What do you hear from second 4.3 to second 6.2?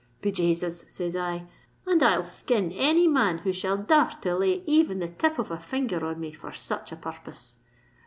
lay even the tip of a finger on